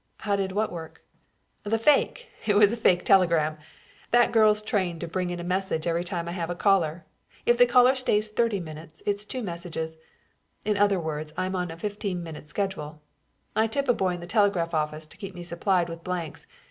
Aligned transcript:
"How 0.21 0.35
did 0.35 0.51
what 0.53 0.71
work?" 0.71 1.03
"The 1.61 1.77
fake. 1.77 2.29
It 2.47 2.55
was 2.55 2.73
a 2.73 2.75
fake 2.75 3.05
telegram. 3.05 3.59
That 4.09 4.31
girl's 4.31 4.59
trained 4.63 4.99
to 5.01 5.07
bring 5.07 5.29
in 5.29 5.39
a 5.39 5.43
message 5.43 5.85
every 5.85 6.03
time 6.03 6.27
I 6.27 6.31
have 6.31 6.49
a 6.49 6.55
caller. 6.55 7.05
If 7.45 7.59
the 7.59 7.67
caller 7.67 7.93
stays 7.93 8.27
thirty 8.27 8.59
minutes, 8.59 9.03
it's 9.05 9.25
two 9.25 9.43
messages, 9.43 9.97
in 10.65 10.75
other 10.75 10.99
words 10.99 11.35
I'm 11.37 11.55
on 11.55 11.69
a 11.69 11.77
fifteen 11.77 12.23
minute 12.23 12.49
schedule. 12.49 12.99
I 13.55 13.67
tip 13.67 13.87
a 13.87 13.93
boy 13.93 14.15
in 14.15 14.21
the 14.21 14.25
telegraph 14.25 14.73
office 14.73 15.05
to 15.05 15.17
keep 15.17 15.35
me 15.35 15.43
supplied 15.43 15.87
with 15.87 16.03
blanks. 16.03 16.47